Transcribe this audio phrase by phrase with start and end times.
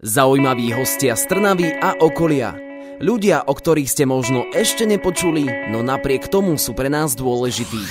[0.00, 2.56] Zaujímaví hostia z Trnavy a okolia.
[3.04, 7.84] Ľudia, o ktorých ste možno ešte nepočuli, no napriek tomu sú pre nás dôležití.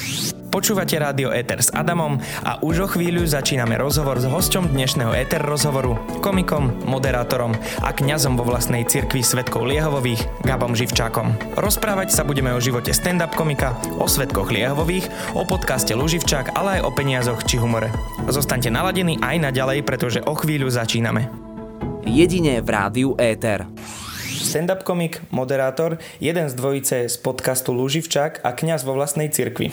[0.50, 5.38] Počúvate rádio Eter s Adamom a už o chvíľu začíname rozhovor s hosťom dnešného Eter
[5.38, 7.54] rozhovoru, komikom, moderátorom
[7.86, 11.62] a kňazom vo vlastnej cirkvi Svetkov Liehovových, Gabom Živčákom.
[11.62, 16.90] Rozprávať sa budeme o živote stand-up komika, o Svetkoch Liehovových, o podcaste Luživčák, ale aj
[16.90, 17.94] o peniazoch či humore.
[18.26, 21.49] Zostaňte naladení aj naďalej, pretože o chvíľu začíname
[22.10, 23.70] jedine v rádiu Éter.
[24.26, 29.70] Stand-up komik, moderátor, jeden z dvojice z podcastu Lúživčák a kňaz vo vlastnej cirkvi.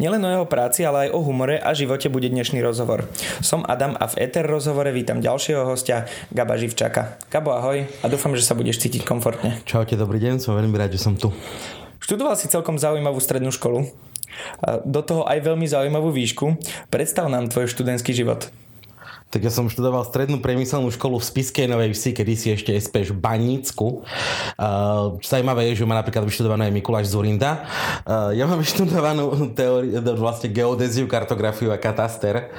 [0.00, 3.04] Nielen o jeho práci, ale aj o humore a živote bude dnešný rozhovor.
[3.44, 7.20] Som Adam a v Eter rozhovore vítam ďalšieho hostia, Gaba Živčáka.
[7.28, 9.60] Gabo, ahoj a dúfam, že sa budeš cítiť komfortne.
[9.68, 11.28] Čaute, dobrý deň, som veľmi rád, že som tu.
[12.00, 13.92] Študoval si celkom zaujímavú strednú školu.
[14.88, 16.56] Do toho aj veľmi zaujímavú výšku.
[16.88, 18.48] Predstav nám tvoj študentský život
[19.34, 23.10] tak ja som študoval strednú priemyselnú školu v Spiskej Novej Vsi, kedy si ešte SPŠ
[23.10, 24.06] v Banícku.
[24.54, 27.66] Uh, zajímavé je, že má napríklad vyštudovaný aj Mikuláš Zurinda.
[28.06, 32.54] Uh, ja mám vyštudovanú teóriu, vlastne geodéziu, kartografiu a kataster.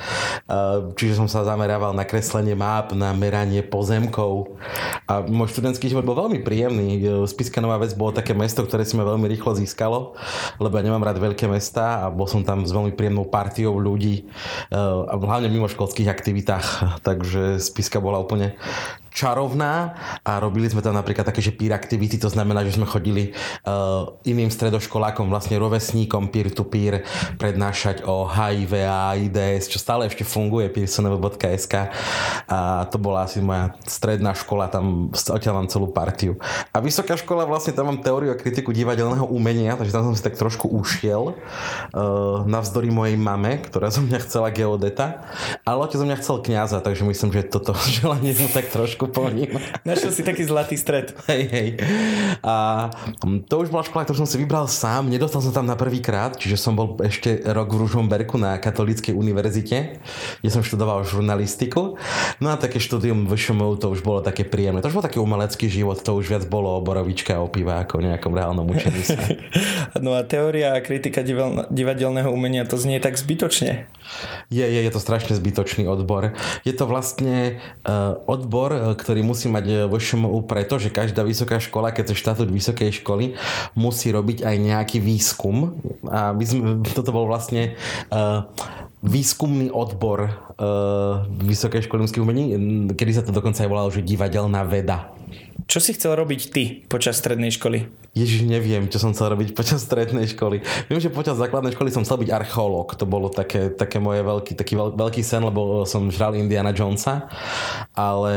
[0.52, 4.60] Uh, čiže som sa zamerával na kreslenie map, na meranie pozemkov.
[5.08, 7.24] A môj študentský život bol veľmi príjemný.
[7.24, 10.20] Spiská Nová Ves bolo také mesto, ktoré si ma veľmi rýchlo získalo,
[10.60, 14.28] lebo ja nemám rád veľké mesta a bol som tam s veľmi príjemnou partiou ľudí,
[14.76, 16.65] uh, hlavne mimo školských aktivitách
[17.08, 18.56] takže spiska bola úplne
[19.16, 19.96] čarovná
[20.28, 23.32] a robili sme tam napríklad také, že peer activity, to znamená, že sme chodili
[23.64, 27.08] uh, iným stredoškolákom, vlastne rovesníkom peer-to-peer
[27.40, 31.88] prednášať o HIV a AIDS, čo stále ešte funguje, pearsonovo.sk
[32.52, 36.36] a to bola asi moja stredná škola, tam odtiaľ mám celú partiu.
[36.76, 40.20] A vysoká škola, vlastne tam mám teóriu a kritiku divadelného umenia, takže tam som si
[40.20, 45.24] tak trošku ušiel uh, navzdory mojej mame, ktorá zo mňa chcela geodeta,
[45.64, 47.72] ale otec zo mňa chcel kňaza, takže myslím, že toto
[48.04, 49.62] želanie som tak trošku kuponím.
[49.86, 51.14] Našiel si taký zlatý stred.
[51.30, 51.68] Hej, hej.
[52.42, 52.90] A
[53.22, 55.08] mm, to už bola škola, ktorú som si vybral sám.
[55.08, 59.14] Nedostal som tam na prvý krát, čiže som bol ešte rok v Ružomberku na Katolíckej
[59.14, 60.02] univerzite,
[60.42, 62.02] kde som študoval žurnalistiku.
[62.42, 64.82] No a také štúdium v ŠMU to už bolo také príjemné.
[64.82, 67.86] To už bol taký umelecký život, to už viac bolo o borovička a o piva
[67.86, 69.20] ako o nejakom reálnom učení sa.
[70.04, 71.22] no a teória a kritika
[71.70, 73.86] divadelného umenia to znie tak zbytočne.
[74.50, 76.38] Je, je, je to strašne zbytočný odbor.
[76.64, 81.60] Je to vlastne uh, odbor, ktorý musí mať e, vo ŠMU preto, že každá vysoká
[81.60, 83.36] škola, keď sa štatút vysokej školy,
[83.76, 85.78] musí robiť aj nejaký výskum.
[86.08, 86.62] A my sme,
[86.96, 87.76] toto bol vlastne
[88.10, 88.48] uh,
[89.06, 90.26] výskumný odbor
[90.58, 92.44] uh, Vysokej školy umení,
[92.98, 95.15] kedy sa to dokonca aj volalo, že divadelná veda.
[95.66, 97.90] Čo si chcel robiť ty počas strednej školy?
[98.16, 100.64] Ježiš, neviem, čo som chcel robiť počas strednej školy.
[100.88, 102.96] Viem, že počas základnej školy som chcel byť archeológ.
[102.96, 107.28] To bolo také, také moje veľký, taký veľ, veľký sen, lebo som žral Indiana Jonesa.
[107.92, 108.32] Ale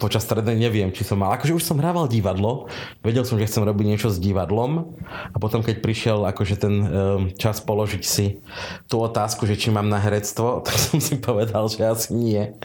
[0.00, 1.36] počas strednej neviem, či som mal.
[1.36, 2.70] Akože už som hrával divadlo.
[3.04, 4.94] Vedel som, že chcem robiť niečo s divadlom.
[5.34, 6.88] A potom, keď prišiel akože ten um,
[7.36, 8.40] čas položiť si
[8.88, 12.56] tú otázku, že či mám na herectvo, tak som si povedal, že asi nie.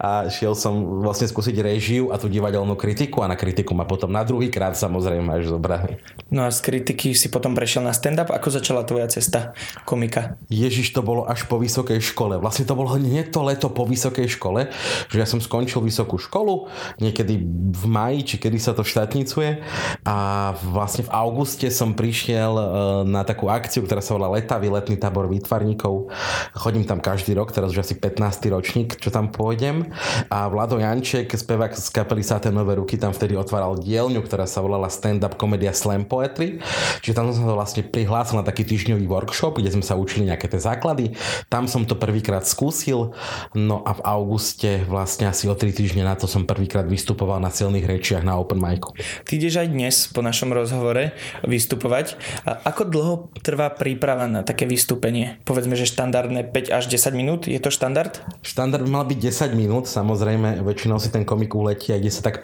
[0.00, 4.12] A šiel som vlastne skúsiť režiu a tú divadelnú kritiku a na kritiku ma potom
[4.12, 5.96] na druhý krát samozrejme až zobrali.
[6.28, 8.28] No a z kritiky si potom prešiel na stand-up.
[8.28, 9.56] Ako začala tvoja cesta
[9.88, 10.36] komika?
[10.52, 12.36] Ježiš, to bolo až po vysokej škole.
[12.36, 14.68] Vlastne to bolo hneď to leto po vysokej škole,
[15.08, 16.68] že ja som skončil vysokú školu,
[17.00, 17.40] niekedy
[17.72, 19.64] v maji, či kedy sa to štátnicuje
[20.04, 20.16] a
[20.60, 22.64] vlastne v auguste som prišiel e,
[23.08, 26.10] na takú akciu, ktorá sa volá Letavý letný tábor výtvarníkov.
[26.54, 28.50] Chodím tam každý rok, teraz už asi 15.
[28.50, 29.88] ročník, čo tam pôjdem.
[30.30, 34.62] A Vlado Janček, spevák z kapely Sáte Nové ruky, tam vtedy otváral dielňu, ktorá sa
[34.62, 36.62] volala Stand Up Komedia slam poetry.
[37.04, 40.50] Čiže tam som sa vlastne prihlásil na taký týždňový workshop, kde sme sa učili nejaké
[40.50, 41.14] tie základy.
[41.50, 43.12] Tam som to prvýkrát skúsil.
[43.52, 47.52] No a v auguste vlastne asi o 3 týždne na to som prvýkrát vystupoval na
[47.52, 48.94] silných rečiach na open micu.
[49.26, 51.12] Ty ideš aj dnes po našom rozhovore
[51.44, 52.16] vystupovať.
[52.46, 55.42] A ako dlho trvá príprava na také vystúpenie?
[55.44, 57.40] Povedzme, že štandardné 5 až 10 minút.
[57.50, 58.22] Je to štandard?
[58.40, 62.36] Štandard by mal byť 10 minút, samozrejme väčšinou si ten komik uletí aj 10 tak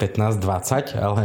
[0.83, 1.23] 15-20, ale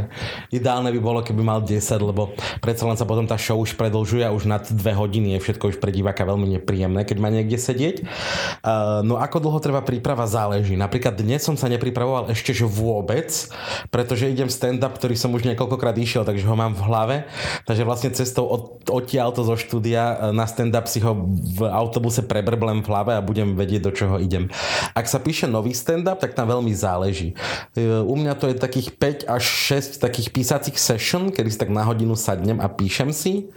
[0.54, 2.32] ideálne by bolo, keby mal 10, lebo
[2.64, 5.76] predsa len sa potom tá show už predlžuje a už nad dve hodiny je všetko
[5.76, 8.06] už pre diváka veľmi nepríjemné, keď má niekde sedieť.
[8.62, 10.78] Uh, no ako dlho trvá príprava záleží.
[10.78, 13.32] Napríklad dnes som sa nepripravoval ešte že vôbec,
[13.90, 17.16] pretože idem stand-up, ktorý som už niekoľkokrát išiel, takže ho mám v hlave.
[17.66, 22.90] Takže vlastne cestou od, odtiaľto zo štúdia na stand-up si ho v autobuse prebrblem v
[22.92, 24.52] hlave a budem vedieť, do čoho idem.
[24.94, 27.34] Ak sa píše nový stand-up, tak tam veľmi záleží.
[27.80, 31.74] U mňa to je takých 5 až až 6 takých písacích session, kedy si tak
[31.74, 33.50] na hodinu sadnem a píšem si.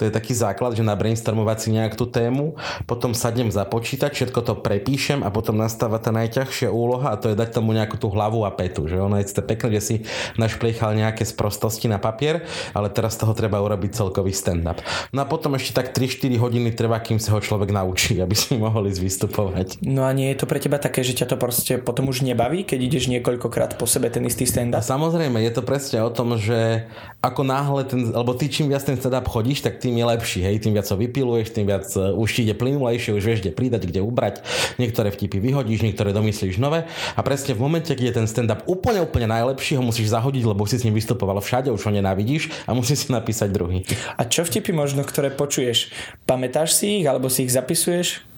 [0.00, 2.56] To je taký základ, že nabrainstormovať si nejak tú tému,
[2.88, 7.28] potom sadnem za počítač, všetko to prepíšem a potom nastáva tá najťažšia úloha a to
[7.28, 8.88] je dať tomu nejakú tú hlavu a petu.
[8.88, 9.94] Že ono je pekné, že si
[10.40, 14.80] našpliechal nejaké sprostosti na papier, ale teraz z toho treba urobiť celkový stand-up.
[15.10, 18.54] No a potom ešte tak 3-4 hodiny trvá, kým sa ho človek naučí, aby si
[18.54, 19.68] mohol ísť vystupovať.
[19.82, 22.62] No a nie je to pre teba také, že ťa to proste potom už nebaví,
[22.62, 24.78] keď ideš niekoľkokrát po sebe ten istý stand-up?
[24.78, 26.86] A samozrejme, je to presne o tom, že
[27.18, 30.62] ako náhle ten, alebo ty čím viac ten stand-up chodíš, tak tým je lepší, hej,
[30.62, 33.98] tým viac ho vypiluješ, tým viac uh, už ide plynulejšie, už vieš, kde pridať, kde
[33.98, 34.46] ubrať,
[34.78, 36.86] niektoré vtipy vyhodíš, niektoré domyslíš nové
[37.18, 40.62] a presne v momente, keď je ten stand-up úplne, úplne najlepší, ho musíš zahodiť, lebo
[40.70, 43.82] si s ním vystupoval všade, už ho nenávidíš a musíš si napísať druhý.
[44.14, 45.90] A čo vtipy možno, ktoré počuješ?
[46.22, 48.28] Pamätáš si ich alebo si ich zapisuješ?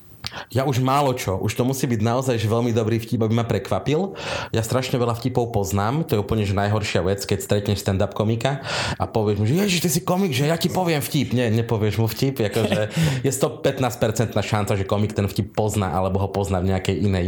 [0.50, 1.38] Ja už málo čo.
[1.38, 4.14] Už to musí byť naozaj že veľmi dobrý vtip, aby ma prekvapil.
[4.54, 6.06] Ja strašne veľa vtipov poznám.
[6.10, 8.62] To je úplne že najhoršia vec, keď stretneš stand-up komika
[8.98, 11.34] a povieš mu, že ježiš, ty si komik, že ja ti poviem vtip.
[11.34, 12.42] Nie, nepovieš mu vtip.
[12.42, 12.90] Akože
[13.26, 17.26] je 115% šanca, že komik ten vtip pozná alebo ho pozná v nejakej inej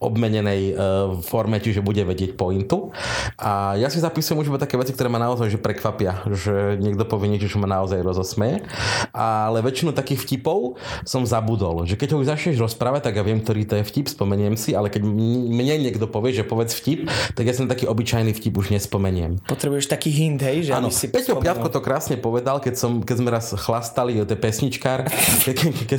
[0.00, 0.76] obmenenej uh,
[1.24, 2.92] forme, čiže bude vedieť pointu.
[3.36, 6.24] A ja si zapisujem už iba také veci, ktoré ma naozaj že prekvapia.
[6.28, 8.64] Že niekto povie niečo, čo ma naozaj rozosmeje.
[9.12, 11.84] Ale väčšinu takých vtipov som zabudol.
[11.84, 14.78] Že keď ho už začneš rozprávať, tak ja viem, ktorý to je vtip, spomeniem si,
[14.78, 18.70] ale keď mne niekto povie, že povedz vtip, tak ja na taký obyčajný vtip už
[18.70, 19.42] nespomeniem.
[19.50, 20.70] Potrebuješ taký hint, hej?
[20.70, 24.30] Že Áno, si Peťo Piavko to krásne povedal, keď, som, keď sme raz chlastali, to
[24.30, 25.10] je pesničkár,
[25.44, 25.96] ke, ke, ke,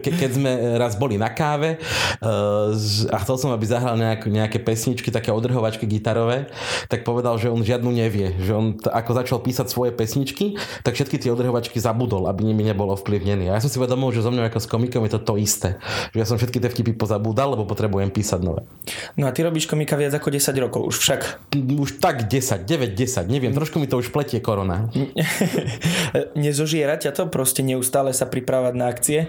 [0.00, 0.50] ke, keď sme
[0.80, 1.76] raz boli na káve
[2.24, 2.72] uh,
[3.12, 6.48] a chcel som, aby zahral nejak, nejaké pesničky, také odrhovačky gitarové,
[6.88, 10.96] tak povedal, že on žiadnu nevie, že on t- ako začal písať svoje pesničky, tak
[10.96, 13.52] všetky tie odrhovačky zabudol, aby nimi nebol ovplyvnený.
[13.52, 15.81] A ja som si uvedomil, že so mnou ako s komikom je to to isté.
[16.14, 18.62] Že ja som všetky tie vtipy pozabúdal, lebo potrebujem písať nové.
[19.18, 21.20] No a ty robíš komika viac ako 10 rokov, už však.
[21.58, 24.86] Už tak 10, 9, 10, neviem, trošku mi to už pletie korona.
[26.38, 29.26] Nezožiera ťa to proste neustále sa pripravať na akcie?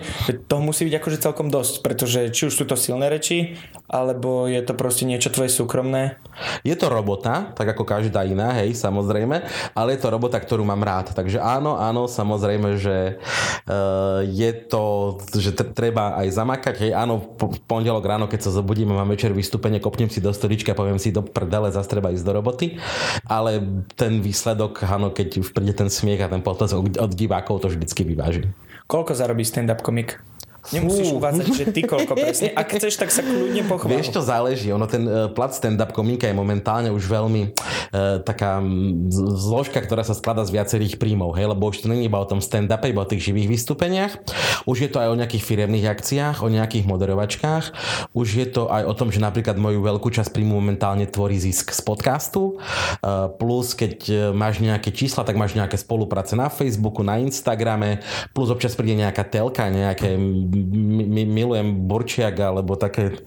[0.49, 3.57] To musí byť akože celkom dosť, pretože či už sú to silné reči,
[3.89, 6.17] alebo je to proste niečo tvoje súkromné?
[6.65, 9.45] Je to robota, tak ako každá iná, hej, samozrejme,
[9.77, 11.13] ale je to robota, ktorú mám rád.
[11.13, 13.17] Takže áno, áno, samozrejme, že
[13.69, 16.75] uh, je to, že treba aj zamakať.
[16.83, 20.75] Hej, áno, v pondelok ráno, keď sa zobudím mám večer vystúpenie, kopnem si do stoličky
[20.75, 22.75] a poviem si do prdele, zase treba ísť do roboty.
[23.25, 23.63] Ale
[23.95, 28.03] ten výsledok, áno, keď už príde ten smiech a ten potlesk od divákov, to vždycky
[28.03, 28.51] vyváži.
[28.91, 30.19] Koľko zarobí stand-up komik?
[30.71, 31.19] Nemusíš Fú.
[31.19, 32.55] uvádzať, že ty koľko presne.
[32.55, 33.99] Ak chceš, tak sa kľudne pochvál.
[33.99, 34.71] Vieš, to záleží.
[34.71, 38.63] Ono, ten uh, plat stand-up komika je momentálne už veľmi uh, taká
[39.11, 42.39] zložka, ktorá sa skladá z viacerých príjmov, hej, lebo už to není iba o tom
[42.39, 44.15] stand-upe, iba o tých živých vystúpeniach.
[44.63, 47.65] Už je to aj o nejakých firemných akciách, o nejakých moderovačkách.
[48.15, 51.75] Už je to aj o tom, že napríklad moju veľkú časť príjmu momentálne tvorí zisk
[51.75, 52.55] z podcastu.
[53.03, 57.99] Uh, plus, keď máš nejaké čísla, tak máš nejaké spolupráce na Facebooku, na Instagrame,
[58.31, 60.15] plus občas príde nejaká telka, nejaké
[60.53, 63.19] milujem Burčiak alebo také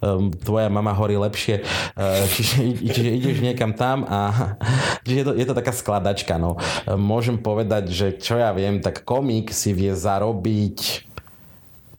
[0.00, 1.66] um, tvoja mama horí lepšie.
[1.98, 2.56] Uh, čiže,
[2.94, 4.54] čiže ideš niekam tam a
[5.02, 6.38] čiže je to, je to taká skladačka.
[6.38, 6.56] No.
[6.86, 11.08] Môžem povedať, že čo ja viem, tak komik si vie zarobiť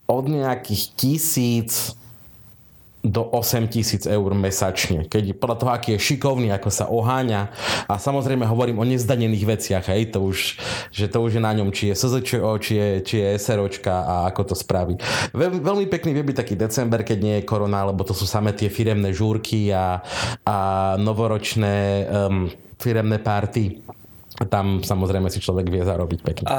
[0.09, 1.93] od nejakých tisíc
[2.99, 5.07] do 8 tisíc eur mesačne.
[5.07, 7.47] Keď podľa toho, aký je šikovný, ako sa oháňa.
[7.87, 10.59] A samozrejme hovorím o nezdanených veciach, hej, to už,
[10.91, 14.15] že to už je na ňom, či je SZČO, či je, či je SROčka a
[14.27, 14.99] ako to spraví.
[15.31, 18.51] Veľ, veľmi pekný vie byť taký december, keď nie je korona, lebo to sú samé
[18.51, 20.03] tie firemné žúrky a,
[20.43, 20.57] a
[20.99, 23.79] novoročné um, firemné párty
[24.47, 26.45] tam samozrejme si človek vie zarobiť pekne.
[26.47, 26.57] A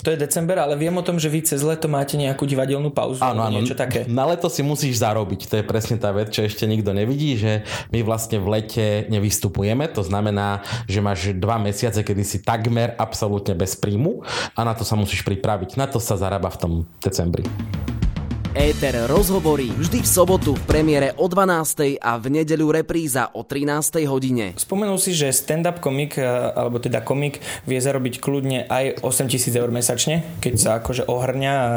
[0.00, 3.20] to je december, ale viem o tom, že vy cez leto máte nejakú divadelnú pauzu.
[3.20, 3.60] Áno, áno.
[3.60, 4.08] Niečo také.
[4.08, 5.52] Na leto si musíš zarobiť.
[5.52, 9.84] To je presne tá vec, čo ešte nikto nevidí, že my vlastne v lete nevystupujeme.
[9.92, 14.24] To znamená, že máš dva mesiace, kedy si takmer absolútne bez príjmu
[14.56, 15.76] a na to sa musíš pripraviť.
[15.76, 16.72] Na to sa zarába v tom
[17.04, 17.44] decembri.
[18.50, 22.02] Éter rozhovorí vždy v sobotu v premiére o 12.
[22.02, 24.02] a v nedeľu repríza o 13.
[24.10, 24.58] hodine.
[24.58, 26.26] Spomenul si, že stand-up komik, e,
[26.58, 31.70] alebo teda komik, vie zarobiť kľudne aj 8000 eur mesačne, keď sa akože ohrňa a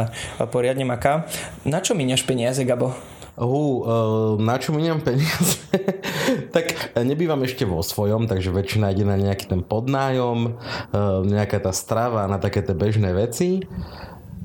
[0.49, 1.29] poriadne maká.
[1.61, 2.97] Na čo miniaš peniaze, Gabo?
[3.33, 5.61] Uh, uh, na čo miniam peniaze?
[6.57, 11.69] tak nebývam ešte vo svojom, takže väčšina ide na nejaký ten podnájom, uh, nejaká tá
[11.69, 13.61] strava, na také tie bežné veci.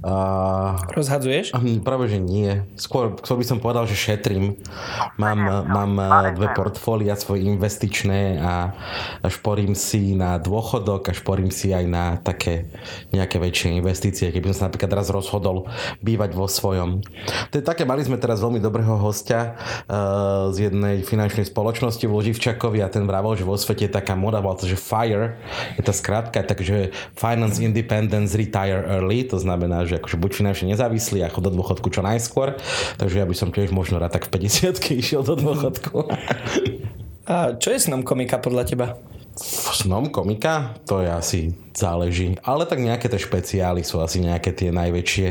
[0.05, 0.79] A...
[0.95, 1.57] Rozhadzuješ?
[1.57, 2.63] Hm, práve, že nie.
[2.79, 4.55] Skôr, skôr by som povedal, že šetrím.
[5.19, 5.93] Mám, mám
[6.39, 8.73] dve portfólia svoje investičné a,
[9.23, 12.71] a šporím si na dôchodok a šporím si aj na také
[13.11, 15.67] nejaké väčšie investície, keby som sa napríklad raz rozhodol
[16.05, 17.03] bývať vo svojom.
[17.51, 22.15] To je také, mali sme teraz veľmi dobrého hostia uh, z jednej finančnej spoločnosti v
[22.15, 25.41] Loživčakovi a ten vravel, že vo svete je taká moda, bola to, že FIRE,
[25.75, 31.25] je tá skratka, takže Finance Independence Retire Early, to znamená, že akože buď finančne nezávislý
[31.25, 32.61] a chod do dôchodku čo najskôr,
[33.01, 36.13] takže ja by som tiež možno rád tak v 50 išiel do dôchodku.
[37.29, 38.87] A čo je snom komika podľa teba?
[39.39, 40.75] Snom komika?
[40.91, 41.41] To je asi
[41.71, 42.35] záleží.
[42.43, 45.29] Ale tak nejaké tie špeciály sú asi nejaké tie najväčšie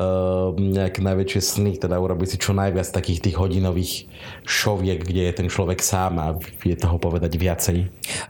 [0.00, 4.08] uh, nejaké najväčšie sny, teda urobiť si čo najviac takých tých hodinových
[4.48, 6.26] šoviek, kde je ten človek sám a
[6.64, 7.78] vie toho povedať viacej.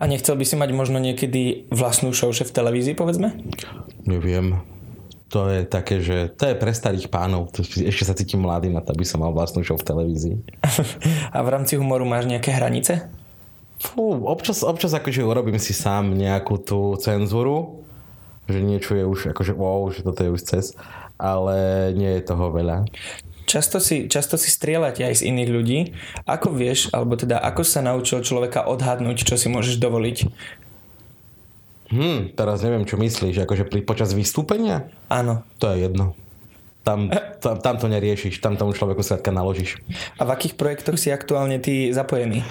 [0.03, 3.35] A nechcel by si mať možno niekedy vlastnú show v televízii, povedzme?
[4.07, 4.80] Neviem
[5.31, 7.55] to je také, že to je pre starých pánov.
[7.63, 10.37] Ešte sa cítim mladý na to, aby som mal vlastnú show v televízii.
[11.37, 13.07] A v rámci humoru máš nejaké hranice?
[13.81, 17.87] Fú, občas, občas akože urobím si sám nejakú tú cenzuru,
[18.51, 20.75] že niečo je už akože wow, že toto je už cez,
[21.17, 22.91] ale nie je toho veľa.
[23.47, 25.79] Často si, často si strieľate aj z iných ľudí.
[26.23, 30.19] Ako vieš, alebo teda ako sa naučil človeka odhadnúť, čo si môžeš dovoliť?
[31.91, 34.91] Hm, teraz neviem, čo myslíš, akože pri, počas vystúpenia?
[35.11, 35.43] Áno.
[35.59, 36.15] To je jedno.
[36.87, 37.11] Tam,
[37.43, 39.83] tam, tam to neriešiš, tam tomu človeku skrátka naložíš.
[40.17, 42.47] A v akých projektoch si aktuálne ty zapojený?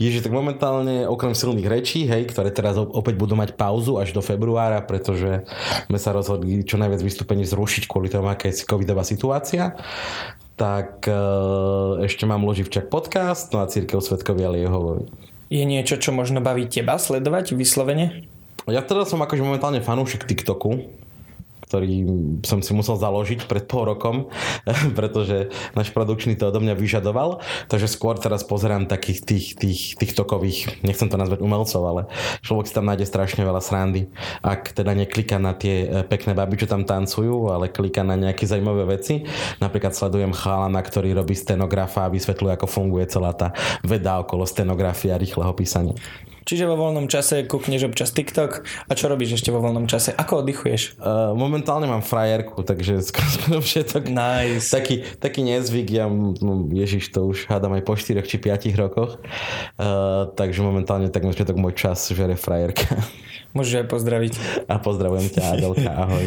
[0.00, 4.24] Ježiš, tak momentálne okrem silných rečí, hej, ktoré teraz opäť budú mať pauzu až do
[4.24, 5.44] februára, pretože
[5.92, 9.76] sme sa rozhodli čo najviac vystúpení zrušiť kvôli tomu, aká je covidová situácia,
[10.56, 11.12] tak e,
[12.08, 15.04] ešte mám Loživčak podcast, no a Církev Svetkovia Liehovovi.
[15.52, 18.29] Je niečo, čo možno baví teba sledovať vyslovene?
[18.68, 21.00] Ja teda som akože momentálne fanúšik TikToku,
[21.70, 22.02] ktorý
[22.42, 24.26] som si musel založiť pred pol rokom,
[24.98, 27.38] pretože náš produkčný to odo mňa vyžadoval.
[27.70, 32.02] Takže skôr teraz pozerám takých tých, tých, tých tokových, nechcem to nazvať umelcov, ale
[32.42, 34.10] človek si tam nájde strašne veľa srandy.
[34.42, 38.50] Ak teda neklika na tie e, pekné baby, čo tam tancujú, ale klika na nejaké
[38.50, 39.22] zaujímavé veci.
[39.62, 43.54] Napríklad sledujem chalana, ktorý robí stenografa a vysvetľuje, ako funguje celá tá
[43.86, 45.94] veda okolo stenografie a rýchleho písania.
[46.50, 50.10] Čiže vo voľnom čase kúkneš občas TikTok a čo robíš ešte vo voľnom čase?
[50.10, 50.98] Ako oddychuješ?
[50.98, 54.10] Uh, momentálne mám frajerku, takže skoro všetok.
[54.10, 54.66] Nice.
[54.74, 59.22] Taký, taký nezvyk, ja, no, ježiš, to už hádam aj po 4 či 5 rokoch.
[59.78, 62.98] Uh, takže momentálne tak všetok môj čas žere frajerka.
[63.54, 64.32] Môžeš aj pozdraviť.
[64.66, 66.26] A pozdravujem ťa, Adelka, ahoj.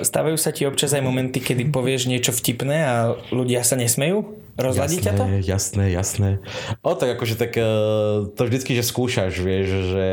[0.00, 2.96] Stávajú sa ti občas aj momenty, kedy povieš niečo vtipné a
[3.28, 4.32] ľudia sa nesmejú?
[4.52, 5.24] Rozladí ťa to?
[5.40, 6.44] Jasné, jasné.
[6.84, 7.64] O, tak akože tak e,
[8.36, 10.08] to vždycky, že skúšaš, vieš, že,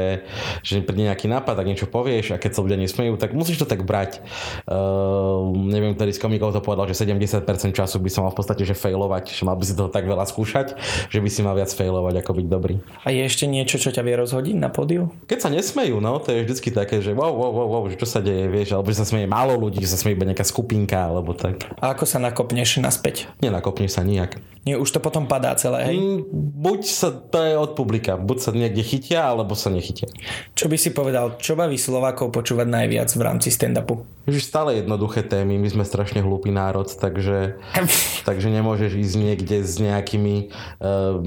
[0.64, 3.68] že príde nejaký nápad, ak niečo povieš a keď sa ľudia nesmejú, tak musíš to
[3.68, 4.24] tak brať.
[4.64, 7.44] Uh, neviem, ktorý z komikov to povedal, že 70%
[7.76, 10.24] času by som mal v podstate že failovať, že mal by si toho tak veľa
[10.24, 10.80] skúšať,
[11.12, 12.76] že by si mal viac failovať, ako byť dobrý.
[13.04, 15.12] A je ešte niečo, čo ťa vie rozhodiť na pódiu?
[15.28, 18.08] Keď sa nesmejú, no, to je vždycky také, že wow, wow, wow, wow že čo
[18.08, 21.10] sa deje, vieš, alebo že sa smeje málo ľudí, že sa smeje iba nejaká skupinka,
[21.10, 21.66] alebo tak.
[21.82, 23.26] A ako sa nakopneš naspäť?
[23.42, 24.29] Nenakopneš sa nijak.
[24.30, 24.59] back.
[24.68, 25.98] Nie, už to potom padá celé, hej?
[25.98, 26.28] Mm,
[26.60, 30.12] buď sa, to je od publika, buď sa niekde chytia, alebo sa nechytia.
[30.52, 34.04] Čo by si povedal, čo baví Slovákov počúvať najviac v rámci stand-upu?
[34.28, 37.56] Už stále jednoduché témy, my sme strašne hlúpy národ, takže,
[38.28, 41.18] takže nemôžeš ísť niekde s nejakými uh,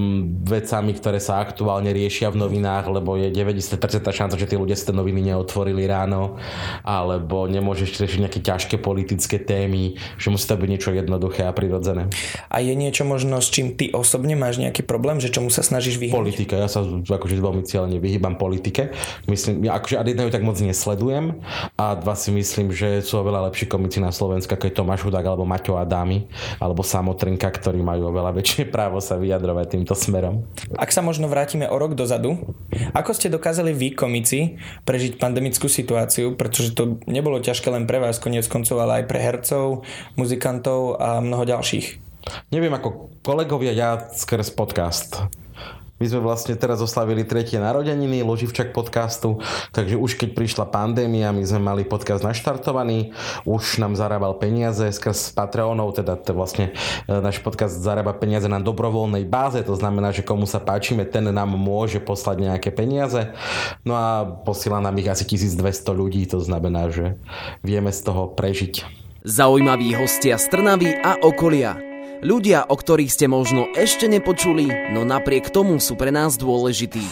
[0.44, 3.80] vecami, ktoré sa aktuálne riešia v novinách, lebo je 90%
[4.12, 6.36] šanca, že tí ľudia si tie noviny neotvorili ráno,
[6.84, 12.12] alebo nemôžeš riešiť nejaké ťažké politické témy, že musí to byť niečo jednoduché a prirodzené.
[12.52, 16.02] A je niečo možno, s čím ty osobne máš nejaký problém, že čomu sa snažíš
[16.02, 16.18] vyhnúť?
[16.18, 18.90] Politika, ja sa akože veľmi cieľene vyhýbam politike.
[19.30, 21.38] Myslím, ja akože jedného tak moc nesledujem
[21.78, 25.22] a dva si myslím, že sú oveľa lepší komici na Slovensku, ako je Tomáš Hudák
[25.22, 26.26] alebo Maťo Adámy
[26.58, 30.42] alebo Samotrinka, ktorí majú oveľa väčšie právo sa vyjadrovať týmto smerom.
[30.74, 32.42] Ak sa možno vrátime o rok dozadu,
[32.90, 38.18] ako ste dokázali vy, komici, prežiť pandemickú situáciu, pretože to nebolo ťažké len pre vás,
[38.18, 39.86] koniec koncov, ale aj pre hercov,
[40.18, 42.10] muzikantov a mnoho ďalších.
[42.54, 45.32] Neviem ako kolegovia, ja skrz podcast
[46.02, 49.38] my sme vlastne teraz oslavili tretie narodeniny Loživčak podcastu,
[49.70, 53.14] takže už keď prišla pandémia, my sme mali podcast naštartovaný,
[53.46, 56.74] už nám zarábal peniaze skrz Patreonov, teda to vlastne
[57.06, 61.30] e, náš podcast zarába peniaze na dobrovoľnej báze, to znamená, že komu sa páčime, ten
[61.30, 63.30] nám môže poslať nejaké peniaze.
[63.86, 67.14] No a posiela nám ich asi 1200 ľudí, to znamená, že
[67.62, 68.82] vieme z toho prežiť.
[69.22, 71.91] Zaujímaví hostia z Trnavy a okolia
[72.22, 77.02] Ľudia, o ktorých ste možno ešte nepočuli, no napriek tomu sú pre nás dôležití.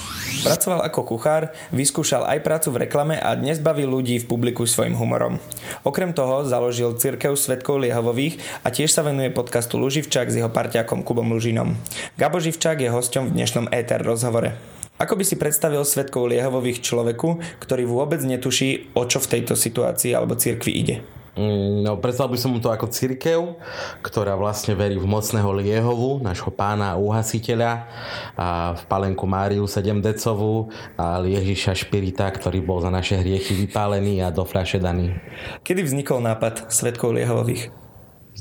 [0.47, 4.95] Pracoval ako kuchár, vyskúšal aj prácu v reklame a dnes baví ľudí v publiku svojim
[4.95, 5.43] humorom.
[5.83, 11.03] Okrem toho založil Cirkev Svetkov Liehovových a tiež sa venuje podcastu Luživčák s jeho parťákom
[11.03, 11.75] Kubom Lužinom.
[12.15, 14.55] Gabo Živčák je hosťom v dnešnom ETR rozhovore.
[15.03, 20.15] Ako by si predstavil Svetkov Liehovových človeku, ktorý vôbec netuší, o čo v tejto situácii
[20.15, 21.03] alebo cirkvi ide?
[21.41, 23.57] Mm, no, predstavil by som mu to ako církev,
[24.05, 27.89] ktorá vlastne verí v mocného Liehovu, nášho pána a uhasiteľa,
[28.37, 30.69] a v Palenku Máriu Sedemdecovú
[31.01, 35.17] a Ježiša Špirita, ktorý bol za naše hriechy vypálený a do fľaše daný.
[35.65, 37.73] Kedy vznikol nápad Svetkov Liehovových?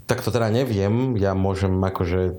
[0.03, 1.15] Tak to teda neviem.
[1.15, 2.35] Ja môžem akože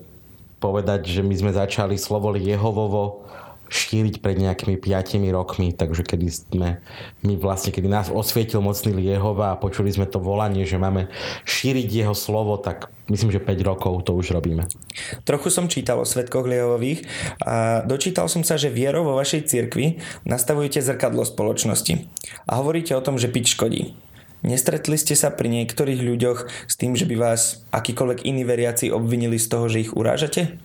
[0.60, 3.24] povedať, že my sme začali slovo Liehovovo
[3.70, 6.82] šíriť pred nejakými 5 rokmi, takže kedy sme,
[7.22, 11.06] my vlastne, kedy nás osvietil mocný Jehova a počuli sme to volanie, že máme
[11.46, 14.66] šíriť jeho slovo, tak myslím, že 5 rokov to už robíme.
[15.22, 17.06] Trochu som čítal o svetkoch Liehových
[17.46, 22.10] a dočítal som sa, že vierou vo vašej cirkvi nastavujete zrkadlo spoločnosti
[22.50, 23.94] a hovoríte o tom, že piť škodí.
[24.40, 29.36] Nestretli ste sa pri niektorých ľuďoch s tým, že by vás akýkoľvek iní veriaci obvinili
[29.36, 30.56] z toho, že ich urážate?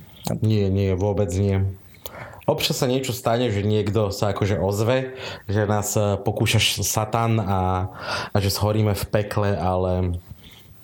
[0.41, 1.75] Nie, nie, vôbec nie.
[2.45, 5.17] Občas sa niečo stane, že niekto sa akože ozve,
[5.49, 7.89] že nás e, pokúša satan a,
[8.29, 10.21] a že shoríme v pekle, ale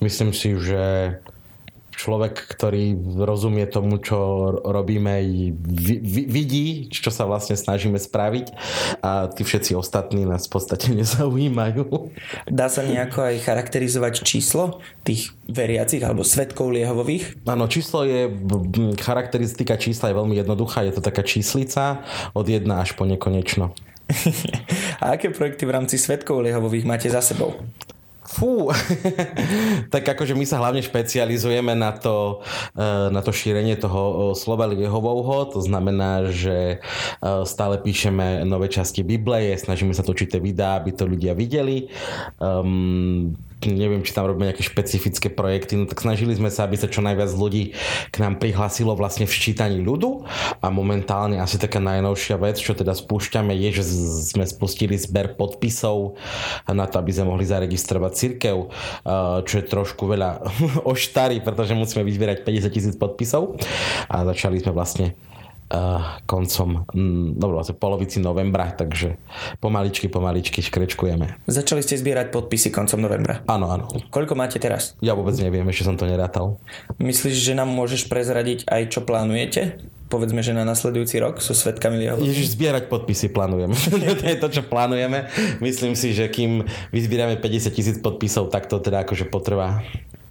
[0.01, 1.17] myslím si, že
[2.01, 5.21] človek, ktorý rozumie tomu, čo robíme,
[6.25, 8.45] vidí, čo sa vlastne snažíme spraviť
[9.05, 12.09] a tí všetci ostatní nás v podstate nezaujímajú.
[12.49, 17.45] Dá sa nejako aj charakterizovať číslo tých veriacich alebo svetkov liehovových?
[17.45, 18.33] Áno, číslo je,
[18.97, 22.01] charakteristika čísla je veľmi jednoduchá, je to taká číslica
[22.33, 23.77] od 1 až po nekonečno.
[25.03, 27.55] a aké projekty v rámci svetkov liehovových máte za sebou?
[28.31, 28.71] Fú,
[29.93, 32.39] tak akože my sa hlavne špecializujeme na to,
[32.79, 39.03] e, na to šírenie toho slova Jehovovho, to znamená, že e, stále píšeme nové časti
[39.03, 41.91] Biblie, snažíme sa točiť tie videá, aby to ľudia videli.
[42.39, 43.35] Um,
[43.69, 47.05] neviem, či tam robíme nejaké špecifické projekty, no tak snažili sme sa, aby sa čo
[47.05, 47.77] najviac ľudí
[48.09, 50.25] k nám prihlasilo vlastne v ščítaní ľudu.
[50.63, 53.83] A momentálne asi taká najnovšia vec, čo teda spúšťame, je, že
[54.33, 56.17] sme spustili zber podpisov
[56.65, 58.55] na to, aby sme mohli zaregistrovať církev,
[59.45, 60.41] čo je trošku veľa
[60.93, 63.59] oštary, pretože musíme vyzbierať 50 tisíc podpisov.
[64.09, 65.13] A začali sme vlastne
[66.27, 69.15] koncom, mm, no vlastne polovici novembra, takže
[69.63, 71.47] pomaličky, pomaličky škrečkujeme.
[71.47, 73.43] Začali ste zbierať podpisy koncom novembra?
[73.47, 73.85] Áno, áno.
[74.11, 74.99] Koľko máte teraz?
[74.99, 76.59] Ja vôbec neviem, ešte som to nerátal.
[76.99, 79.79] Myslíš, že nám môžeš prezradiť aj čo plánujete?
[80.11, 82.27] povedzme, že na nasledujúci rok sú svetkami Jehovy?
[82.27, 83.71] Ježiš, zbierať podpisy plánujeme.
[84.19, 85.31] to je to, čo plánujeme.
[85.63, 89.79] Myslím si, že kým vyzbierame 50 tisíc podpisov, tak to teda akože potrvá.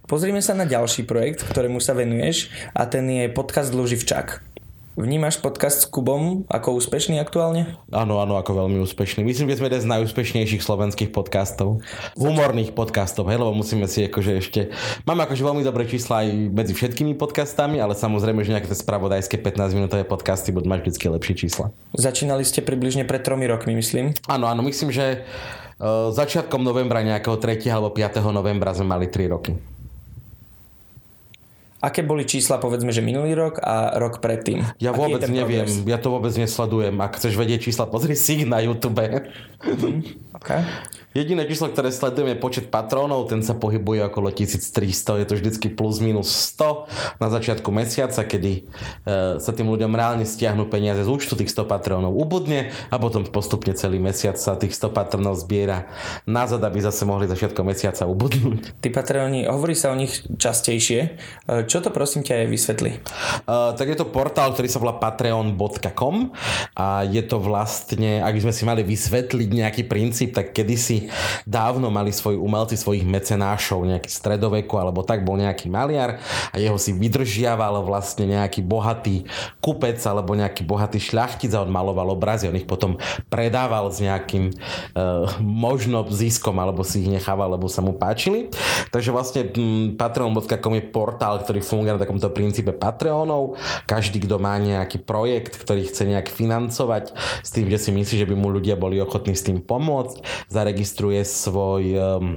[0.05, 4.50] Pozrime sa na ďalší projekt, ktorému sa venuješ a ten je podcast Luživčák.
[4.99, 7.79] Vnímaš podcast s Kubom ako úspešný aktuálne?
[7.95, 9.23] Áno, áno, ako veľmi úspešný.
[9.23, 11.79] Myslím, že sme jeden z najúspešnejších slovenských podcastov.
[12.19, 14.59] Humorných podcastov, hej, lebo musíme si akože ešte...
[15.07, 20.03] Máme akože veľmi dobré čísla aj medzi všetkými podcastami, ale samozrejme, že nejaké spravodajské 15-minútové
[20.03, 21.71] podcasty budú mať vždy lepšie čísla.
[21.95, 24.11] Začínali ste približne pred tromi rokmi, myslím.
[24.27, 27.63] Áno, áno, myslím, že uh, začiatkom novembra, nejakého 3.
[27.71, 28.19] alebo 5.
[28.27, 29.55] novembra sme mali 3 roky.
[31.81, 34.61] Aké boli čísla, povedzme, že minulý rok a rok predtým?
[34.77, 35.89] Ja Aký vôbec neviem, progres?
[35.89, 36.93] ja to vôbec nesledujem.
[37.01, 39.01] Ak chceš vedieť čísla, pozri si ich na YouTube.
[39.65, 40.05] Mm,
[40.37, 40.61] okay.
[41.11, 45.67] Jediné číslo, ktoré sledujem je počet patrónov, ten sa pohybuje okolo 1300, je to vždycky
[45.67, 46.87] plus minus 100
[47.19, 51.67] na začiatku mesiaca, kedy e, sa tým ľuďom reálne stiahnu peniaze z účtu tých 100
[51.67, 55.91] patrónov ubudne a potom postupne celý mesiac sa tých 100 patrónov zbiera
[56.23, 58.79] nazad, aby zase mohli začiatkom mesiaca ubudnúť.
[58.79, 60.99] Tí patróni, hovorí sa o nich častejšie.
[61.03, 62.91] E, čo to prosím ťa je vysvetli?
[63.43, 66.31] Uh, tak je to portál, ktorý sa volá patreon.com
[66.79, 71.00] a je to vlastne, ak by sme si mali vysvetliť nejaký princíp, tak kedysi
[71.47, 76.19] dávno mali svoji umelci svojich mecenášov, nejaký stredoveku alebo tak bol nejaký maliar
[76.51, 79.25] a jeho si vydržiaval vlastne nejaký bohatý
[79.63, 82.99] kupec alebo nejaký bohatý šľachtic a on maloval obrazy, on ich potom
[83.31, 88.51] predával s nejakým uh, možno ziskom alebo si ich nechával, lebo sa mu páčili.
[88.91, 93.55] Takže vlastne um, patreon.com je portál, ktorý funguje na takomto princípe Patreonov.
[93.87, 98.29] Každý, kto má nejaký projekt, ktorý chce nejak financovať s tým, že si myslí, že
[98.29, 100.90] by mu ľudia boli ochotní s tým pomôcť, zaregistruje
[101.25, 102.35] svoj um,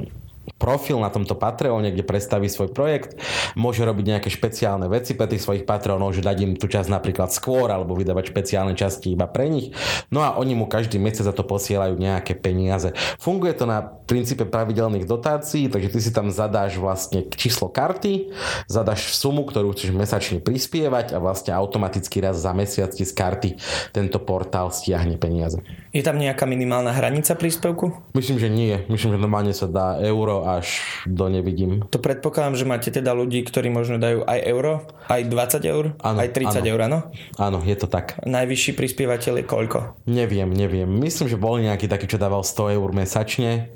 [0.65, 3.21] profil na tomto Patreone, kde predstaví svoj projekt,
[3.53, 7.29] môže robiť nejaké špeciálne veci pre tých svojich Patreonov, že dať im tú časť napríklad
[7.29, 9.77] skôr alebo vydávať špeciálne časti iba pre nich.
[10.09, 12.97] No a oni mu každý mesiac za to posielajú nejaké peniaze.
[13.21, 18.33] Funguje to na princípe pravidelných dotácií, takže ty si tam zadáš vlastne číslo karty,
[18.65, 23.51] zadáš sumu, ktorú chceš mesačne prispievať a vlastne automaticky raz za mesiac ti z karty
[23.93, 25.61] tento portál stiahne peniaze.
[25.93, 28.15] Je tam nejaká minimálna hranica príspevku?
[28.17, 28.75] Myslím, že nie.
[28.89, 31.87] Myslím, že normálne sa dá euro až do nevidím.
[31.91, 36.19] To predpokladám, že máte teda ľudí, ktorí možno dajú aj euro, aj 20 eur, Áno,
[36.21, 36.67] aj 30 áno.
[36.69, 36.99] eur, áno?
[37.39, 38.19] Áno, je to tak.
[38.23, 39.79] Najvyšší prispievateľ je koľko?
[40.07, 40.89] Neviem, neviem.
[40.89, 43.69] Myslím, že bol nejaký taký, čo dával 100 eur mesačne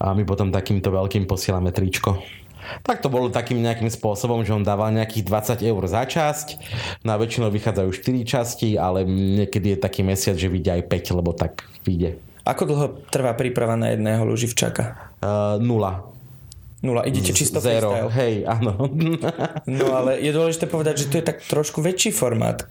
[0.00, 2.20] a my potom takýmto veľkým posielame tričko.
[2.86, 6.48] Tak to bolo takým nejakým spôsobom, že on dával nejakých 20 eur za časť.
[7.02, 11.34] Na väčšinou vychádzajú 4 časti, ale niekedy je taký mesiac, že vidia aj 5, lebo
[11.34, 12.29] tak vyjde.
[12.44, 15.14] Ako dlho trvá príprava na jedného luživčaka?
[15.20, 16.10] Uh, nula.
[16.80, 17.92] Nula, idete čisto Zero.
[17.92, 18.10] freestyle.
[18.16, 18.72] Hej, áno.
[19.68, 22.64] No ale je dôležité povedať, že to je tak trošku väčší formát.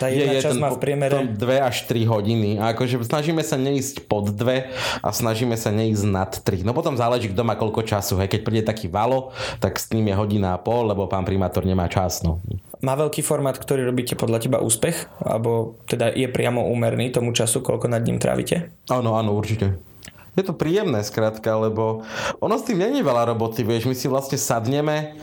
[0.00, 1.12] Tá jedna časť má v priemere...
[1.28, 2.56] 2 až 3 hodiny.
[2.56, 6.64] A akože snažíme sa neísť pod 2 a snažíme sa neísť nad 3.
[6.64, 8.16] No potom záleží, kto má koľko času.
[8.18, 8.32] Hej.
[8.32, 11.86] Keď príde taký valo, tak s ním je hodina a pol, lebo pán primátor nemá
[11.86, 12.24] čas.
[12.24, 12.40] No.
[12.80, 15.06] Má veľký formát, ktorý robíte podľa teba úspech?
[15.20, 18.72] Alebo teda je priamo úmerný tomu času, koľko nad ním trávite?
[18.88, 19.89] Áno, áno, určite.
[20.38, 22.06] Je to príjemné skrátka, lebo
[22.38, 25.18] ono s tým není veľa roboty, vieš, my si vlastne sadneme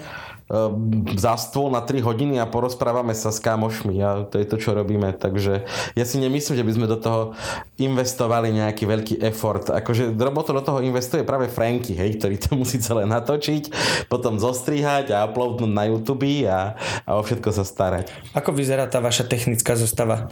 [1.19, 4.71] za stôl na 3 hodiny a porozprávame sa s kamošmi a to je to, čo
[4.71, 5.11] robíme.
[5.11, 7.35] Takže ja si nemyslím, že by sme do toho
[7.75, 9.67] investovali nejaký veľký effort.
[9.67, 13.75] Akože robotu do toho investuje práve Franky, hej, ktorý to musí celé natočiť,
[14.07, 18.07] potom zostrihať a uploadnúť na YouTube a, a o všetko sa starať.
[18.31, 20.31] Ako vyzerá tá vaša technická zostava?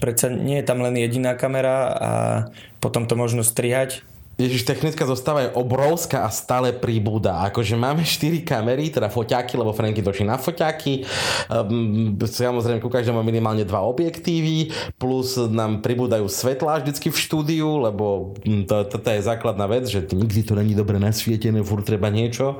[0.00, 2.10] Predsa nie je tam len jediná kamera a
[2.80, 4.00] potom to možno strihať.
[4.40, 7.44] Ježiš, technická zostava je obrovská a stále príbúda.
[7.52, 11.04] Akože máme 4 kamery, teda foťáky, lebo Franky točí na foťáky.
[11.52, 18.32] Um, samozrejme, ku každému minimálne dva objektívy, plus nám pribúdajú svetlá vždycky v štúdiu, lebo
[18.40, 22.56] hm, to, toto je základná vec, že nikdy to není dobre nasvietené, furt treba niečo.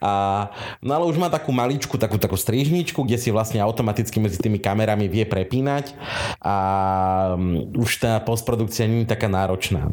[0.00, 0.48] A,
[0.80, 4.56] no ale už má takú maličku, takú, takú strižničku, kde si vlastne automaticky medzi tými
[4.56, 5.92] kamerami vie prepínať
[6.40, 6.56] a
[7.36, 9.92] um, už tá postprodukcia nie je taká náročná.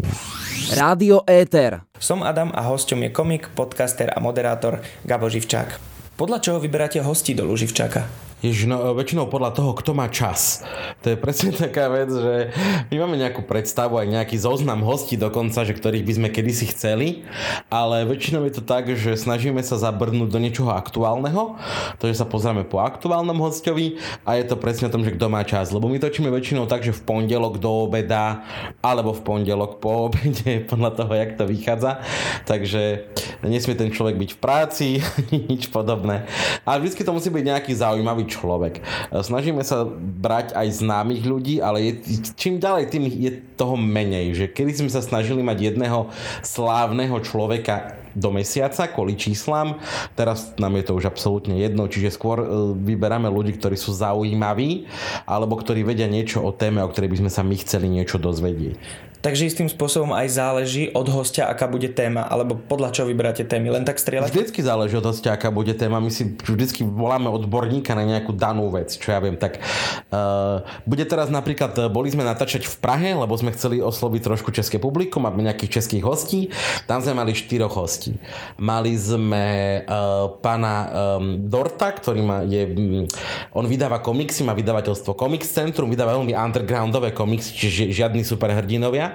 [0.71, 1.82] Rádio Éter.
[1.98, 5.82] Som Adam a hosťom je komik, podcaster a moderátor Gabo Živčák.
[6.16, 8.25] Podľa čoho vyberáte hostí do Luživčáka?
[8.43, 10.60] Ježiš, no väčšinou podľa toho, kto má čas.
[11.08, 12.52] To je presne taká vec, že
[12.91, 17.24] my máme nejakú predstavu, aj nejaký zoznam hostí dokonca, že ktorých by sme kedysi chceli,
[17.71, 21.56] ale väčšinou je to tak, že snažíme sa zabrnúť do niečoho aktuálneho,
[21.95, 25.32] to, že sa pozrieme po aktuálnom hostovi a je to presne o tom, že kto
[25.32, 25.71] má čas.
[25.71, 28.43] Lebo my točíme väčšinou tak, že v pondelok do obeda
[28.84, 32.04] alebo v pondelok po obede, podľa toho, jak to vychádza.
[32.43, 33.08] Takže
[33.48, 34.88] nesmie ten človek byť v práci,
[35.50, 36.28] nič podobné.
[36.67, 38.82] Ale vždy to musí byť nejaký zaujímavý človek.
[39.10, 41.94] Snažíme sa brať aj známych ľudí, ale je,
[42.36, 44.36] čím ďalej, tým je toho menej.
[44.36, 46.10] Že kedy sme sa snažili mať jedného
[46.44, 49.78] slávneho človeka do mesiaca kvôli číslam.
[50.16, 54.88] Teraz nám je to už absolútne jedno, čiže skôr e, vyberáme ľudí, ktorí sú zaujímaví
[55.28, 58.80] alebo ktorí vedia niečo o téme, o ktorej by sme sa my chceli niečo dozvedieť.
[59.26, 63.74] Takže istým spôsobom aj záleží od hostia, aká bude téma, alebo podľa čoho vyberáte témy.
[63.74, 64.30] Len tak strieľať?
[64.30, 65.98] Vždycky záleží od hostia, aká bude téma.
[65.98, 69.34] My si vždycky voláme odborníka na nejakú danú vec, čo ja viem.
[69.34, 74.22] Tak uh, bude teraz napríklad, eh, boli sme natáčať v Prahe, lebo sme chceli osloviť
[74.30, 76.54] trošku české publikum, máme nejakých českých hostí.
[76.86, 78.14] Tam sme mali štyroch hostí.
[78.62, 80.74] Mali sme uh, pána
[81.18, 83.10] um, Dorta, ktorý má, je, um,
[83.58, 89.14] on vydáva komiksy, má vydavateľstvo Comics Centrum, vydáva veľmi undergroundové komiksy, čiže žiadni superhrdinovia.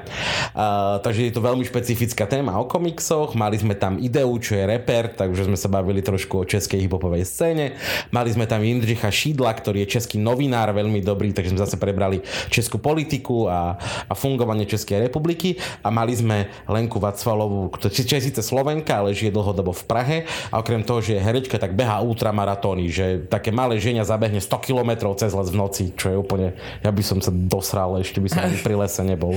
[1.01, 3.39] Takže je to veľmi špecifická téma o komiksoch.
[3.39, 7.25] Mali sme tam Ideu, čo je reper, takže sme sa bavili trošku o českej hiphopovej
[7.27, 7.79] scéne.
[8.11, 12.23] Mali sme tam Jindřicha Šídla, ktorý je český novinár, veľmi dobrý, takže sme zase prebrali
[12.51, 15.57] českú politiku a, a fungovanie Českej republiky.
[15.85, 20.19] A mali sme Lenku Vacvalovú, čo je síce Slovenka, ale žije dlhodobo v Prahe.
[20.51, 24.67] A okrem toho, že je herečka, tak beha ultramaratóny, že také malé ženia zabehne 100
[24.67, 26.55] km cez les v noci, čo je úplne...
[26.85, 29.37] Ja by som sa dosral, ešte by som ani pri lese nebol.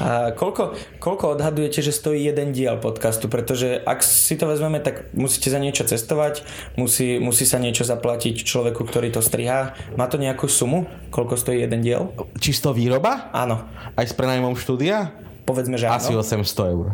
[0.00, 3.26] A koľko, koľko odhadujete, že stojí jeden diel podcastu?
[3.30, 6.46] Pretože ak si to vezmeme, tak musíte za niečo cestovať,
[6.78, 9.76] musí, musí sa niečo zaplatiť človeku, ktorý to strihá.
[9.94, 10.86] Má to nejakú sumu?
[11.10, 12.12] Koľko stojí jeden diel?
[12.38, 13.30] Čisto výroba?
[13.32, 13.64] Áno.
[13.94, 15.12] Aj s prenajmom štúdia?
[15.46, 15.98] Povedzme, že áno.
[15.98, 16.86] Asi 800 eur.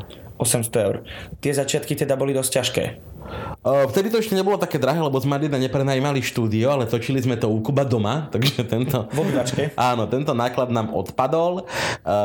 [0.42, 0.96] 800 eur.
[1.38, 2.84] Tie začiatky teda boli dosť ťažké.
[3.62, 7.46] Vtedy to ešte nebolo také drahé, lebo sme Marina neprenajímali štúdio, ale točili sme to
[7.46, 9.06] u Kuba doma, takže tento...
[9.14, 9.70] V obývačke.
[9.78, 11.70] Áno, tento náklad nám odpadol.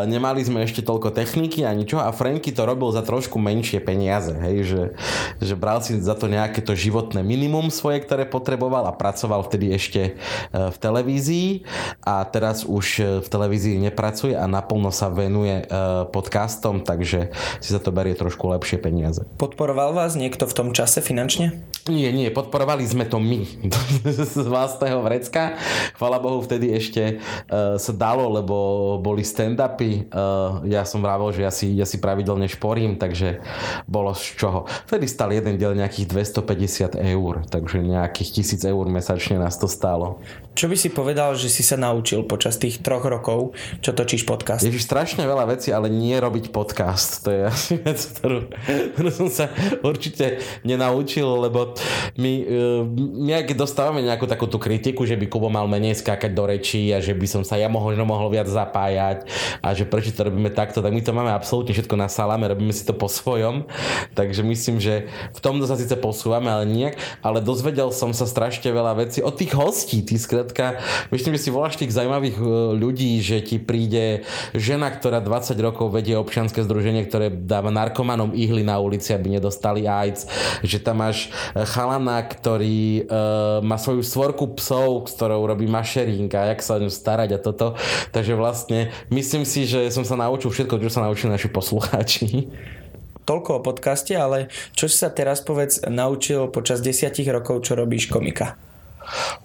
[0.10, 4.34] Nemali sme ešte toľko techniky a ničo a Franky to robil za trošku menšie peniaze,
[4.34, 4.84] hej, že,
[5.38, 9.78] že bral si za to nejaké to životné minimum svoje, ktoré potreboval a pracoval vtedy
[9.78, 10.12] ešte e,
[10.74, 11.62] v televízii
[12.02, 15.70] a teraz už v televízii nepracuje a naplno sa venuje
[16.10, 17.30] podcastom, takže
[17.62, 19.22] si za to berie trošku lepšie peniaze.
[19.38, 21.27] Podporoval vás niekto v tom čase finančne?
[21.88, 23.48] Nie, nie, podporovali sme to my
[24.04, 25.56] z vlastného vrecka.
[25.96, 28.56] Chvala Bohu, vtedy ešte uh, sa dalo, lebo
[29.00, 30.12] boli stand-upy.
[30.12, 33.40] Uh, ja som vravel, že ja si, ja si pravidelne šporím, takže
[33.88, 34.60] bolo z čoho.
[34.84, 40.20] Vtedy stal jeden diel nejakých 250 eur, takže nejakých 1000 eur mesačne nás to stálo.
[40.58, 44.66] Čo by si povedal, že si sa naučil počas tých troch rokov, čo točíš podcast?
[44.66, 47.22] Ježiš, strašne veľa vecí, ale nie robiť podcast.
[47.24, 48.50] To je asi vec, ktorú,
[48.98, 49.54] ktorú som sa
[49.86, 51.74] určite nenaučil, lebo
[52.18, 52.56] my, e,
[53.24, 56.92] my keď dostávame nejakú takú tú kritiku, že by Kubo mal menej skákať do rečí
[56.92, 59.30] a že by som sa ja mohol, mohol viac zapájať
[59.62, 62.74] a že prečo to robíme takto, tak my to máme absolútne všetko na salame, robíme
[62.74, 63.70] si to po svojom.
[64.14, 68.70] Takže myslím, že v tomto sa síce posúvame, ale nejak, ale dozvedel som sa strašne
[68.70, 70.82] veľa vecí od tých hostí, tí skrátka,
[71.14, 72.44] myslím, že si voláš tých zaujímavých e,
[72.76, 74.28] ľudí, že ti príde
[74.58, 79.86] žena, ktorá 20 rokov vedie občianske združenie, ktoré dáva narkomanom ihly na ulici, aby nedostali
[79.86, 80.28] AIDS,
[80.66, 86.28] že tam máš e, chalana, ktorý uh, má svoju svorku psov, s ktorou robí mašering
[86.36, 87.80] a jak sa o ňu starať a toto.
[88.12, 92.52] Takže vlastne myslím si, že som sa naučil všetko, čo sa naučili naši poslucháči
[93.28, 98.08] toľko o podcaste, ale čo si sa teraz povedz naučil počas desiatich rokov, čo robíš
[98.08, 98.56] komika?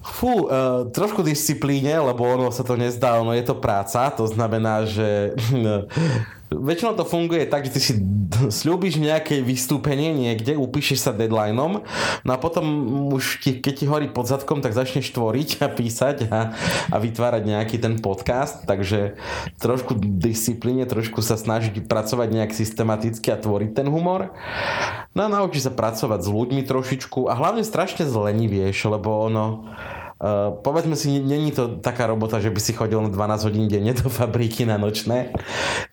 [0.03, 4.87] Fú, uh, trošku disciplíne, lebo ono sa to nezdá, ono je to práca, to znamená,
[4.87, 5.35] že
[6.59, 7.93] väčšinou to funguje tak, že ty si
[8.61, 11.81] slúbiš nejaké vystúpenie niekde, upíšeš sa deadlineom,
[12.21, 12.65] no a potom
[13.13, 16.39] už ti, keď ti horí pod zadkom, tak začneš tvoriť a písať a,
[16.89, 19.17] a vytvárať nejaký ten podcast, takže
[19.57, 24.33] trošku disciplíne, trošku sa snažiť pracovať nejak systematicky a tvoriť ten humor.
[25.13, 29.69] No a naučíš sa pracovať s ľuďmi trošičku a hlavne strašne zlenivieš, lebo ono
[30.23, 33.91] Uh, povedzme si, není to taká robota, že by si chodil na 12 hodín denne
[33.91, 35.35] do fabriky na nočné.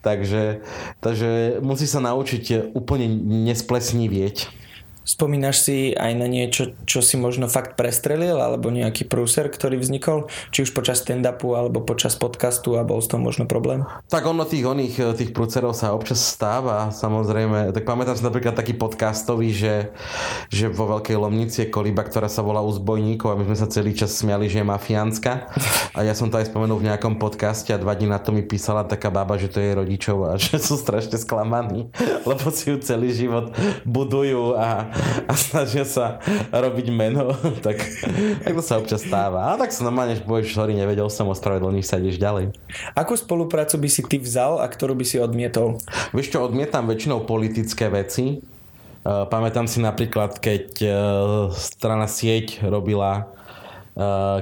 [0.06, 0.62] Takže,
[1.02, 3.10] takže musí sa naučiť úplne
[3.50, 4.59] nesplesnivieť.
[5.04, 10.28] Spomínaš si aj na niečo, čo si možno fakt prestrelil, alebo nejaký prúser, ktorý vznikol,
[10.52, 13.88] či už počas stand-upu, alebo počas podcastu a bol s tom možno problém?
[14.12, 17.72] Tak ono tých oných, eh, tých prúcerov sa občas stáva, samozrejme.
[17.72, 19.90] Tak pamätám si napríklad taký podcastový, že,
[20.52, 23.96] že vo Veľkej Lomnici je koliba, ktorá sa volá Uzbojníkov a my sme sa celý
[23.96, 25.48] čas smiali, že je mafiánska.
[25.96, 28.44] A ja som to aj spomenul v nejakom podcaste a dva dní na to mi
[28.44, 31.88] písala taká baba, že to je rodičov a že sú strašne sklamaní,
[32.28, 34.90] lebo si ju celý život budujú a,
[35.26, 37.34] a snažia sa robiť meno,
[37.66, 37.80] tak,
[38.44, 39.52] tak to sa občas stáva.
[39.52, 42.54] A tak sa normálne povieš, sorry, nevedel som, ospravedlniť sa, ideš ďalej.
[42.94, 45.80] Akú spoluprácu by si ty vzal a ktorú by si odmietol?
[46.12, 48.42] Vieš čo, odmietam väčšinou politické veci.
[49.00, 50.92] Uh, pamätám si napríklad, keď uh,
[51.56, 53.32] strana sieť robila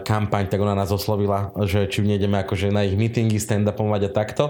[0.04, 4.44] kampaň, tak ona nás oslovila, že či nejdeme akože na ich meetingy stand-upovať a takto.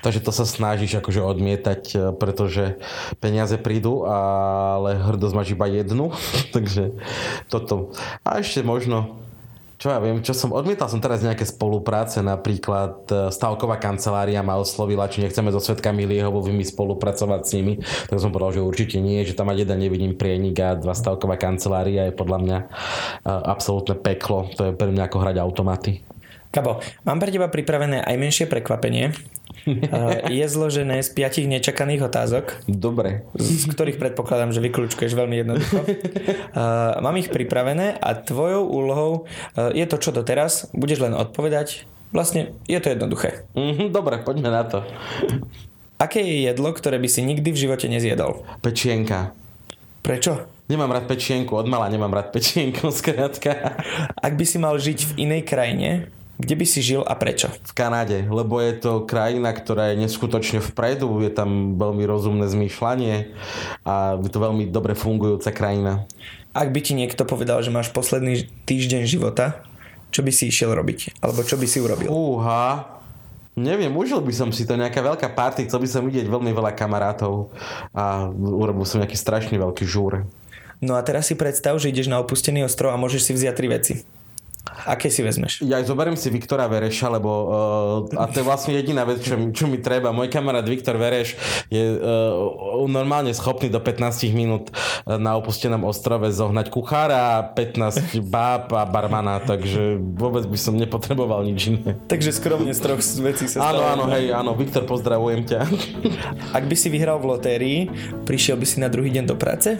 [0.00, 2.78] Takže to sa snažíš akože odmietať, eh, pretože
[3.18, 6.14] peniaze prídu, ale hrdosť máš iba jednu.
[6.54, 6.94] Takže
[7.50, 7.92] toto.
[8.22, 9.24] A ešte možno
[9.74, 14.54] čo ja viem, čo som, odmietal som teraz nejaké spolupráce, napríklad e, stavková kancelária ma
[14.54, 19.26] oslovila, či nechceme so svetkami Liehovovými spolupracovať s nimi, tak som povedal, že určite nie,
[19.26, 22.66] že tam aj jeden nevidím prienik a dva stavková kancelária je podľa mňa e,
[23.26, 26.13] absolútne peklo, to je pre mňa ako hrať automaty.
[26.54, 29.10] Kabo, mám pre teba pripravené aj menšie prekvapenie.
[30.38, 32.62] je zložené z piatich nečakaných otázok.
[32.70, 33.26] Dobre.
[33.34, 35.82] Z ktorých predpokladám, že vyklúčkuješ veľmi jednoducho.
[37.04, 39.12] Mám ich pripravené a tvojou úlohou
[39.56, 40.70] je to, čo doteraz.
[40.70, 41.90] Budeš len odpovedať.
[42.14, 43.50] Vlastne je to jednoduché.
[43.58, 44.86] Mhm, dobre, poďme na to.
[45.98, 48.46] Aké je jedlo, ktoré by si nikdy v živote nezjedol?
[48.62, 49.34] Pečienka.
[50.04, 50.46] Prečo?
[50.64, 53.80] Nemám rád pečienku, od mala nemám rád pečienku, skrátka.
[54.16, 57.52] Ak by si mal žiť v inej krajine, kde by si žil a prečo?
[57.62, 63.30] V Kanáde, lebo je to krajina, ktorá je neskutočne vpredu, je tam veľmi rozumné zmýšľanie
[63.86, 66.06] a je to veľmi dobre fungujúca krajina.
[66.54, 69.62] Ak by ti niekto povedal, že máš posledný týždeň života,
[70.14, 71.18] čo by si išiel robiť?
[71.18, 72.06] Alebo čo by si urobil?
[72.10, 72.94] Úha,
[73.54, 76.74] Neviem, užil by som si to nejaká veľká party, chcel by som vidieť veľmi veľa
[76.74, 77.54] kamarátov
[77.94, 80.26] a urobil som nejaký strašne veľký žúr.
[80.82, 83.70] No a teraz si predstav, že ideš na opustený ostrov a môžeš si vziať tri
[83.70, 83.94] veci.
[84.64, 85.60] Aké si vezmeš?
[85.60, 87.30] Ja zoberiem si Viktora Vereša, lebo
[88.08, 90.08] uh, a to je vlastne jediná vec, čo, čo mi treba.
[90.08, 91.36] Môj kamarát Viktor Vereš
[91.68, 94.72] je uh, normálne schopný do 15 minút
[95.04, 101.68] na opustenom ostrove zohnať kuchára, 15 báb a barmana, takže vôbec by som nepotreboval nič
[101.68, 102.00] iné.
[102.08, 105.60] Takže skromne z troch vecí sa Áno, áno, hej, áno, Viktor, pozdravujem ťa.
[106.56, 107.78] Ak by si vyhral v lotérii,
[108.24, 109.76] prišiel by si na druhý deň do práce?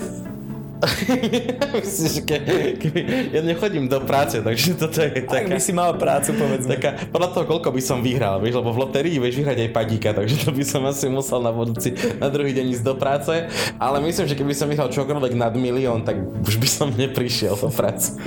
[1.81, 2.39] Myslíš, ke,
[2.77, 2.89] ke,
[3.33, 5.47] ja nechodím do práce, takže toto je taká...
[5.47, 6.77] Ak by si mal prácu, povedzme.
[6.77, 10.11] Taká, podľa toho, koľko by som vyhral, vieš, lebo v lotérii vieš vyhrať aj padíka,
[10.13, 13.33] takže to by som asi musel na budúci, na druhý deň ísť do práce,
[13.79, 17.71] ale myslím, že keby som vyhral čokoľvek nad milión, tak už by som neprišiel do
[17.73, 18.19] práce.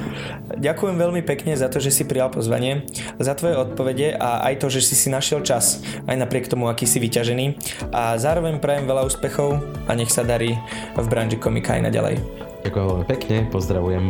[0.58, 2.88] Ďakujem veľmi pekne za to, že si prijal pozvanie,
[3.22, 6.90] za tvoje odpovede a aj to, že si si našiel čas, aj napriek tomu, aký
[6.90, 7.46] si vyťažený.
[7.94, 10.58] A zároveň prajem veľa úspechov a nech sa darí
[10.98, 12.47] v branži komika aj naďalej.
[12.68, 14.06] Ďakujem veľmi pekne, pozdravujem.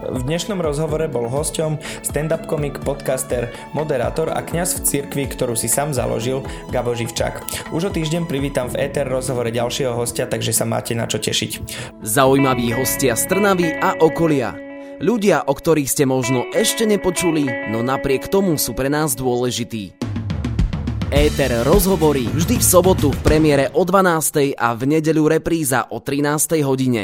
[0.00, 5.68] V dnešnom rozhovore bol hosťom stand-up komik, podcaster, moderátor a kňaz v cirkvi, ktorú si
[5.68, 6.40] sám založil,
[6.72, 7.68] Gabo Živčák.
[7.76, 11.60] Už o týždeň privítam v ETR rozhovore ďalšieho hostia, takže sa máte na čo tešiť.
[12.00, 14.56] Zaujímaví hostia z Trnavy a okolia.
[15.04, 20.00] Ľudia, o ktorých ste možno ešte nepočuli, no napriek tomu sú pre nás dôležití.
[21.10, 24.54] Éter rozhovory vždy v sobotu v premiére o 12.
[24.54, 26.62] a v nedeľu repríza o 13.
[26.62, 26.98] hodine.